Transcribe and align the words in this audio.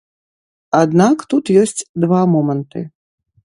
Аднак 0.79 1.17
тут 1.35 1.53
ёсць 1.67 1.85
два 2.07 2.25
моманты. 2.33 2.79